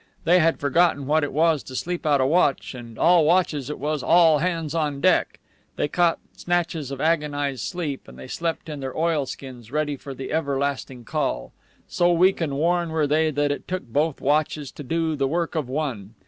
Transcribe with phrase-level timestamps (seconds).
[0.23, 3.77] They had forgotten what it was to sleep out a watch, and all watches it
[3.77, 5.39] was, "All hands on deck!"
[5.75, 10.31] They caught snatches of agonized sleep, and they slept in their oilskins ready for the
[10.33, 11.51] everlasting call.
[11.87, 15.53] So weak and worn were they that it took both watches to do the work
[15.53, 16.15] of one.